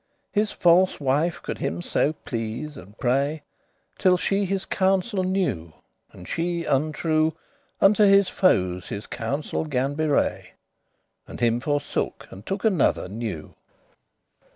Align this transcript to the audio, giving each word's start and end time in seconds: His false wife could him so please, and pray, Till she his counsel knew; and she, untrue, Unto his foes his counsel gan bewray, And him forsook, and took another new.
His 0.31 0.51
false 0.51 0.99
wife 0.99 1.43
could 1.43 1.59
him 1.59 1.83
so 1.83 2.13
please, 2.25 2.75
and 2.75 2.97
pray, 2.97 3.43
Till 3.99 4.17
she 4.17 4.45
his 4.45 4.65
counsel 4.65 5.23
knew; 5.23 5.73
and 6.11 6.27
she, 6.27 6.63
untrue, 6.65 7.35
Unto 7.79 8.05
his 8.05 8.27
foes 8.27 8.89
his 8.89 9.05
counsel 9.05 9.63
gan 9.65 9.93
bewray, 9.93 10.53
And 11.27 11.39
him 11.39 11.59
forsook, 11.59 12.27
and 12.31 12.43
took 12.47 12.65
another 12.65 13.07
new. 13.07 13.53